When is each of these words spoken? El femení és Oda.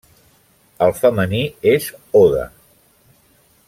El 0.85 0.93
femení 1.01 1.43
és 1.75 1.93
Oda. 2.25 2.51